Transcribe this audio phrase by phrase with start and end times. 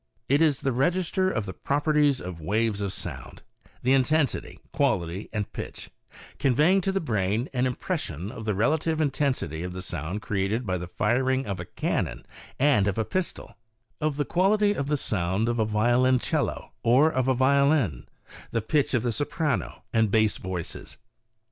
[0.27, 3.43] It is the register of the properties of waves of sound—
[3.83, 5.91] the intensity, quality and pitch—
[6.39, 10.79] conveying to the brain an impression of the relative intensity of the sound created by
[10.79, 12.25] the firing of a cannon
[12.57, 13.55] and of a pistol;
[13.99, 18.07] of the quality of the sound of a violoncello or of a violin—
[18.53, 20.97] the pitch of the soprano and bass voices.